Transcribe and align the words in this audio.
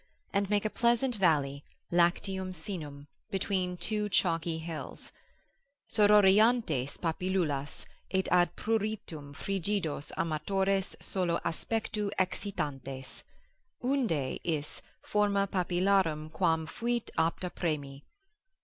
and 0.33 0.49
make 0.49 0.65
a 0.65 0.69
pleasant 0.71 1.13
valley 1.13 1.63
lacteum 1.91 2.51
sinum, 2.51 3.05
between 3.29 3.77
two 3.77 4.09
chalky 4.09 4.57
hills, 4.57 5.11
Sororiantes 5.87 6.97
papillulas, 6.99 7.85
et 8.09 8.27
ad 8.31 8.55
pruritum 8.55 9.31
frigidos 9.35 10.11
amatores 10.17 10.95
solo 10.99 11.37
aspectu 11.45 12.09
excitantes. 12.17 13.21
Unde 13.83 14.39
is, 14.43 14.81
Forma 15.03 15.45
papillarum 15.47 16.31
quam 16.31 16.65
fuit 16.65 17.11
apta 17.15 17.51
premi! 17.53 18.03